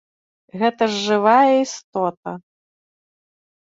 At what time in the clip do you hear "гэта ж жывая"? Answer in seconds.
0.61-1.53